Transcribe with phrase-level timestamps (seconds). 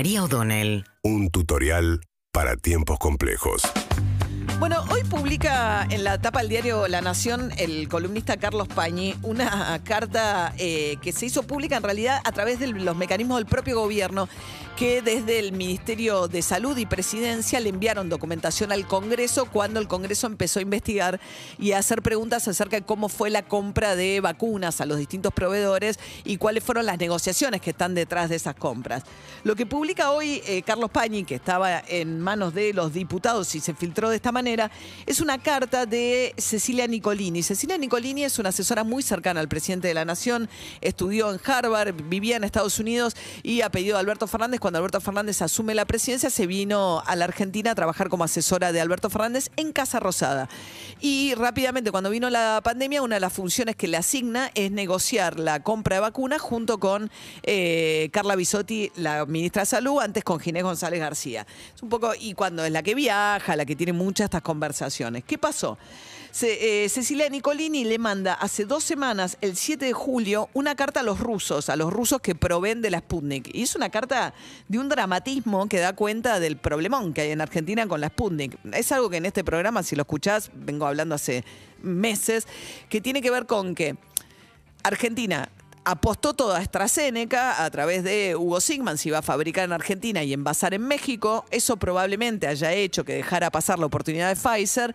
[0.00, 0.86] María O'Donnell.
[1.02, 2.00] Un tutorial
[2.32, 3.60] para tiempos complejos.
[4.60, 9.80] Bueno, hoy publica en la tapa del diario La Nación el columnista Carlos Pañi una
[9.84, 13.80] carta eh, que se hizo pública en realidad a través de los mecanismos del propio
[13.80, 14.28] gobierno
[14.76, 19.88] que desde el Ministerio de Salud y Presidencia le enviaron documentación al Congreso cuando el
[19.88, 21.20] Congreso empezó a investigar
[21.58, 25.34] y a hacer preguntas acerca de cómo fue la compra de vacunas a los distintos
[25.34, 29.04] proveedores y cuáles fueron las negociaciones que están detrás de esas compras.
[29.44, 33.60] Lo que publica hoy eh, Carlos Pañi, que estaba en manos de los diputados y
[33.60, 34.49] se filtró de esta manera,
[35.06, 37.42] es una carta de Cecilia Nicolini.
[37.42, 40.48] Cecilia Nicolini es una asesora muy cercana al presidente de la Nación,
[40.80, 45.00] estudió en Harvard, vivía en Estados Unidos y a pedido de Alberto Fernández cuando Alberto
[45.00, 49.10] Fernández asume la presidencia, se vino a la Argentina a trabajar como asesora de Alberto
[49.10, 50.48] Fernández en Casa Rosada.
[51.00, 55.38] Y rápidamente, cuando vino la pandemia, una de las funciones que le asigna es negociar
[55.38, 57.10] la compra de vacunas junto con
[57.42, 61.46] eh, Carla Bisotti, la ministra de Salud, antes con Ginés González García.
[61.74, 65.24] Es un poco, y cuando es la que viaja, la que tiene muchas conversaciones.
[65.24, 65.78] ¿Qué pasó?
[66.42, 71.02] Eh, Cecilia Nicolini le manda hace dos semanas, el 7 de julio, una carta a
[71.02, 73.50] los rusos, a los rusos que proveen de la Sputnik.
[73.52, 74.32] Y es una carta
[74.68, 78.58] de un dramatismo que da cuenta del problemón que hay en Argentina con la Sputnik.
[78.72, 81.44] Es algo que en este programa, si lo escuchás, vengo hablando hace
[81.82, 82.46] meses,
[82.88, 83.96] que tiene que ver con que
[84.82, 85.50] Argentina
[85.90, 90.32] apostó toda AstraZeneca a través de Hugo Sigman, si iba a fabricar en Argentina y
[90.32, 91.44] envasar en México.
[91.50, 94.94] Eso probablemente haya hecho que dejara pasar la oportunidad de Pfizer,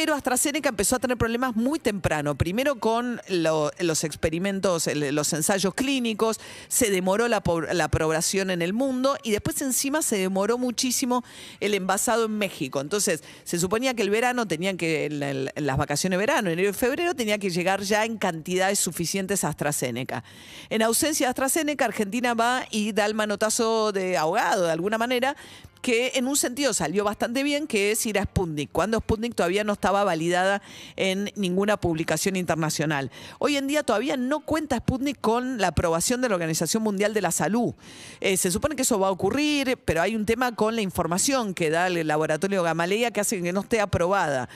[0.00, 2.36] pero AstraZeneca empezó a tener problemas muy temprano.
[2.36, 7.42] Primero con los experimentos, los ensayos clínicos, se demoró la,
[7.82, 11.24] aprobación en el mundo y después encima se demoró muchísimo
[11.58, 12.80] el envasado en México.
[12.80, 17.16] Entonces, se suponía que el verano tenían que, en, las vacaciones de verano, enero febrero,
[17.16, 20.22] tenía que llegar ya en cantidades suficientes a AstraZeneca.
[20.70, 25.34] En ausencia de AstraZeneca, Argentina va y da el manotazo de ahogado de alguna manera,
[25.82, 29.64] que en un sentido salió bastante bien, que es ir a Sputnik, cuando Sputnik todavía
[29.64, 30.62] no estaba validada
[30.96, 33.10] en ninguna publicación internacional.
[33.38, 37.22] Hoy en día todavía no cuenta Sputnik con la aprobación de la Organización Mundial de
[37.22, 37.74] la Salud.
[38.20, 41.54] Eh, se supone que eso va a ocurrir, pero hay un tema con la información
[41.54, 44.48] que da el laboratorio Gamaleya que hace que no esté aprobada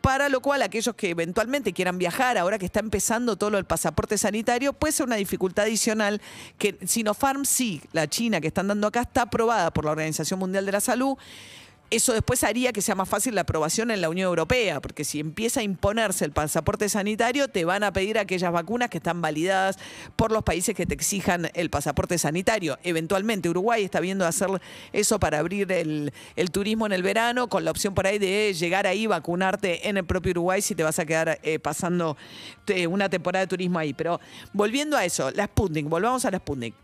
[0.00, 3.64] para lo cual aquellos que eventualmente quieran viajar, ahora que está empezando todo lo del
[3.64, 6.20] pasaporte sanitario, puede ser una dificultad adicional
[6.58, 10.66] que Sinopharm sí, la China que están dando acá, está aprobada por la Organización Mundial
[10.66, 11.16] de la Salud
[11.90, 15.20] eso después haría que sea más fácil la aprobación en la Unión Europea, porque si
[15.20, 19.78] empieza a imponerse el pasaporte sanitario, te van a pedir aquellas vacunas que están validadas
[20.16, 22.78] por los países que te exijan el pasaporte sanitario.
[22.82, 24.48] Eventualmente Uruguay está viendo hacer
[24.92, 26.12] eso para abrir el,
[26.52, 30.04] turismo en el verano, con la opción por ahí de llegar ahí, vacunarte en el
[30.04, 32.16] propio Uruguay si te vas a quedar eh, pasando
[32.66, 33.94] eh, una temporada de turismo ahí.
[33.94, 34.20] Pero
[34.52, 36.74] volviendo a eso, la Sputnik, volvamos a la Sputnik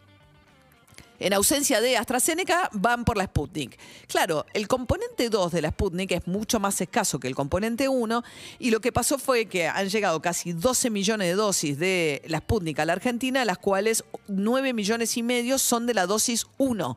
[1.25, 3.79] en ausencia de AstraZeneca, van por la Sputnik.
[4.09, 8.23] Claro, el componente 2 de la Sputnik es mucho más escaso que el componente 1
[8.59, 12.41] y lo que pasó fue que han llegado casi 12 millones de dosis de la
[12.41, 16.95] Sputnik a la Argentina, las cuales 9 millones y medio son de la dosis 1.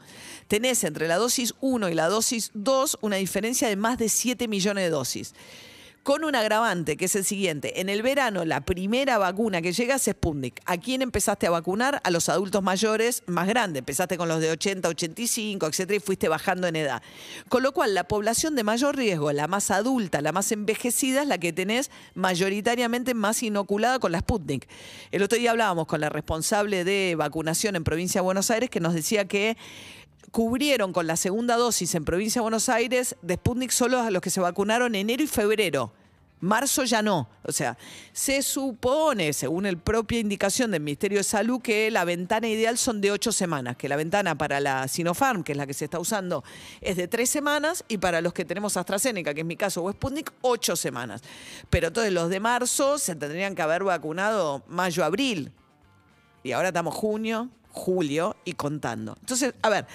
[0.50, 4.50] Tenés entre la dosis 1 y la dosis 2 una diferencia de más de 7
[4.50, 5.34] millones de dosis
[6.07, 7.81] con un agravante, que es el siguiente.
[7.81, 10.62] En el verano, la primera vacuna que llega es Sputnik.
[10.66, 12.00] ¿A quién empezaste a vacunar?
[12.06, 13.79] A los adultos mayores más grandes.
[13.79, 17.01] Empezaste con los de 80, 85, etcétera, y fuiste bajando en edad.
[17.50, 21.28] Con lo cual, la población de mayor riesgo, la más adulta, la más envejecida, es
[21.28, 24.66] la que tenés mayoritariamente más inoculada con la Sputnik.
[25.12, 28.79] El otro día hablábamos con la responsable de vacunación en provincia de Buenos Aires que
[28.79, 29.57] nos decía que
[30.32, 34.22] cubrieron con la segunda dosis en provincia de Buenos Aires de Sputnik solo a los
[34.22, 35.94] que se vacunaron enero y febrero.
[36.40, 37.28] Marzo ya no.
[37.44, 37.78] O sea,
[38.14, 43.02] se supone, según el propia indicación del Ministerio de Salud, que la ventana ideal son
[43.02, 46.00] de ocho semanas, que la ventana para la Sinopharm, que es la que se está
[46.00, 46.44] usando,
[46.82, 49.92] es de tres semanas, y para los que tenemos AstraZeneca, que es mi caso, o
[49.92, 51.22] Sputnik, ocho semanas.
[51.72, 55.52] Pero entonces los de marzo se tendrían que haber vacunado mayo, abril.
[56.44, 59.16] Y ahora estamos junio, julio y contando.
[59.22, 59.86] Entonces, a ver,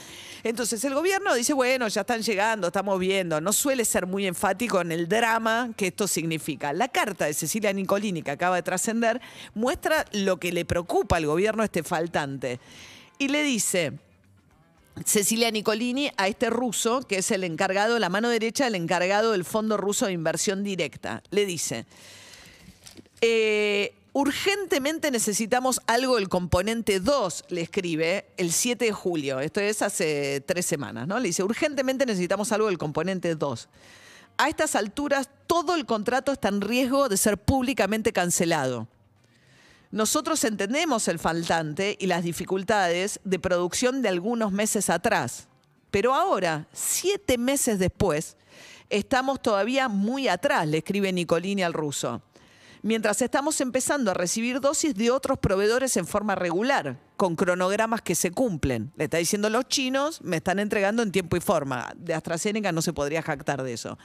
[0.43, 4.81] entonces el gobierno dice, bueno, ya están llegando, estamos viendo, no suele ser muy enfático
[4.81, 6.73] en el drama que esto significa.
[6.73, 9.21] La carta de Cecilia Nicolini que acaba de trascender
[9.55, 12.61] muestra lo que le preocupa al gobierno este faltante.
[13.19, 13.93] Y le dice...
[15.07, 19.47] Cecilia Nicolini a este ruso, que es el encargado, la mano derecha del encargado del
[19.47, 21.23] Fondo Ruso de Inversión Directa.
[21.31, 21.87] Le dice,
[23.23, 29.41] eh, Urgentemente necesitamos algo del componente 2, le escribe el 7 de julio.
[29.41, 31.19] Esto es hace tres semanas, ¿no?
[31.19, 33.69] Le dice, urgentemente necesitamos algo del componente 2.
[34.37, 38.87] A estas alturas, todo el contrato está en riesgo de ser públicamente cancelado.
[39.91, 45.49] Nosotros entendemos el faltante y las dificultades de producción de algunos meses atrás.
[45.91, 48.37] Pero ahora, siete meses después,
[48.91, 52.21] estamos todavía muy atrás, le escribe Nicolini al ruso.
[52.85, 58.17] Mientras estamos empezando a recibir dosis de otros proveedores en forma regular, con cronogramas que
[58.17, 58.91] se cumplen.
[58.97, 61.93] Le está diciendo los chinos, me están entregando en tiempo y forma.
[61.97, 63.99] De AstraZeneca no se podría jactar de eso.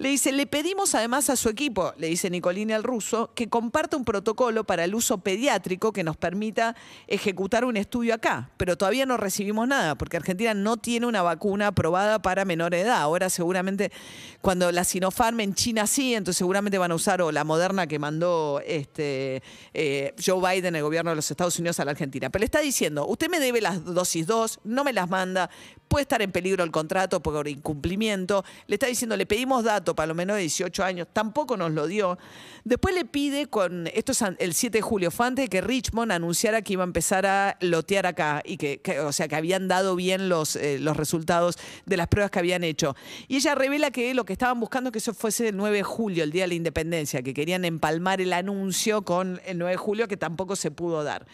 [0.00, 3.98] Le dice, le pedimos además a su equipo, le dice Nicolini al ruso, que comparta
[3.98, 6.74] un protocolo para el uso pediátrico que nos permita
[7.06, 8.48] ejecutar un estudio acá.
[8.56, 12.96] Pero todavía no recibimos nada, porque Argentina no tiene una vacuna aprobada para menor edad.
[12.96, 13.92] Ahora seguramente,
[14.40, 17.98] cuando la Sinopharm en China sí, entonces seguramente van a usar o la moderna que
[17.98, 19.42] mandó este,
[19.74, 22.30] eh, Joe Biden, el gobierno de los Estados Unidos, a la Argentina.
[22.30, 25.50] Pero le está diciendo, usted me debe las dosis 2, no me las manda,
[25.90, 28.44] puede estar en peligro el contrato por incumplimiento.
[28.68, 31.88] Le está diciendo, le pedimos datos para lo menos de 18 años, tampoco nos lo
[31.88, 32.16] dio.
[32.62, 36.12] Después le pide con, esto es el 7 de julio, fue antes de que Richmond
[36.12, 39.96] anunciara que iba a empezar a lotear acá y que, o sea, que habían dado
[39.96, 42.94] bien los, eh, los resultados de las pruebas que habían hecho.
[43.26, 46.22] Y ella revela que lo que estaban buscando que eso fuese el 9 de julio,
[46.22, 50.06] el día de la independencia, que querían empalmar el anuncio con el 9 de julio,
[50.06, 51.26] que tampoco se pudo dar.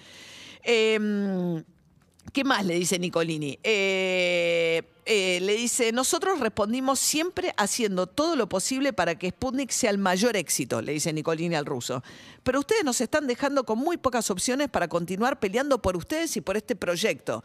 [0.62, 1.62] Em,
[2.32, 3.58] ¿Qué más le dice Nicolini?
[3.62, 9.91] Eh, eh, le dice, nosotros respondimos siempre haciendo todo lo posible para que Sputnik sea
[9.91, 12.03] el mayor éxito, le dice Nicolini al ruso.
[12.43, 16.41] Pero ustedes nos están dejando con muy pocas opciones para continuar peleando por ustedes y
[16.41, 17.44] por este proyecto,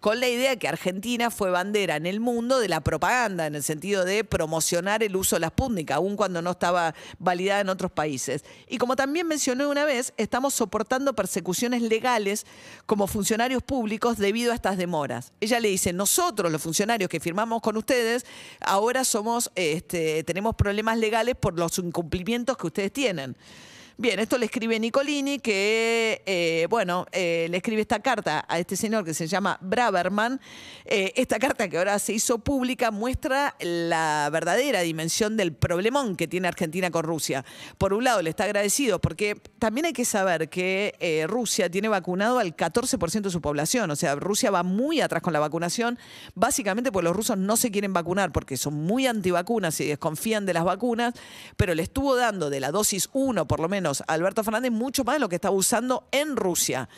[0.00, 3.56] con la idea de que Argentina fue bandera en el mundo de la propaganda, en
[3.56, 7.68] el sentido de promocionar el uso de la Sputnik, aun cuando no estaba validada en
[7.68, 8.42] otros países.
[8.68, 12.46] Y como también mencioné una vez, estamos soportando persecuciones legales
[12.86, 15.32] como funcionarios públicos debido a estas demoras.
[15.40, 18.24] Ella le dice, nosotros los funcionarios que firmamos con ustedes,
[18.60, 23.36] ahora somos, este, tenemos problemas legales por los incumplimientos que ustedes tienen.
[23.98, 28.74] Bien, esto le escribe Nicolini, que, eh, bueno, eh, le escribe esta carta a este
[28.74, 30.40] señor que se llama Braverman.
[30.86, 36.26] Eh, esta carta que ahora se hizo pública muestra la verdadera dimensión del problemón que
[36.26, 37.44] tiene Argentina con Rusia.
[37.76, 42.38] Por un lado, le está agradecido porque también hay que saber que Rusia tiene vacunado
[42.38, 43.90] al 14% de su población.
[43.90, 45.98] O sea, Rusia va muy atrás con la vacunación,
[46.34, 50.54] básicamente porque los rusos no se quieren vacunar porque son muy antivacunas y desconfían de
[50.54, 51.12] las vacunas,
[51.58, 55.16] pero le estuvo dando de la dosis 1 por lo menos Alberto Fernández mucho más
[55.16, 56.88] de lo que estaba usando en Rusia.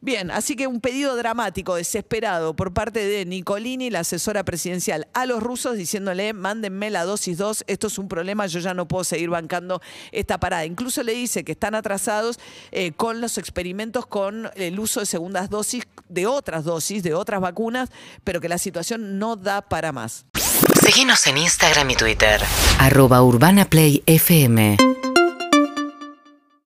[0.00, 5.26] Bien, así que un pedido dramático, desesperado por parte de Nicolini, la asesora presidencial, a
[5.26, 9.04] los rusos diciéndole, mándenme la dosis 2, esto es un problema, yo ya no puedo
[9.04, 10.66] seguir bancando esta parada.
[10.66, 12.40] Incluso le dice que están atrasados
[12.72, 17.40] eh, con los experimentos con el uso de segundas dosis, de otras dosis, de otras
[17.40, 17.88] vacunas,
[18.24, 20.26] pero que la situación no da para más.
[20.84, 22.40] Síguenos en Instagram y Twitter.
[22.80, 24.78] Arroba Urbana Play FM.